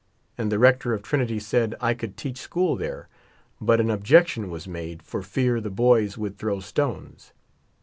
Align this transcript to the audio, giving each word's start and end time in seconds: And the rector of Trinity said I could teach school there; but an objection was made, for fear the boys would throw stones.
And 0.35 0.51
the 0.51 0.57
rector 0.57 0.93
of 0.95 1.03
Trinity 1.03 1.39
said 1.39 1.75
I 1.79 1.93
could 1.93 2.17
teach 2.17 2.39
school 2.39 2.75
there; 2.75 3.07
but 3.61 3.79
an 3.79 3.91
objection 3.91 4.49
was 4.49 4.67
made, 4.67 5.03
for 5.03 5.21
fear 5.21 5.61
the 5.61 5.69
boys 5.69 6.17
would 6.17 6.39
throw 6.39 6.59
stones. 6.59 7.33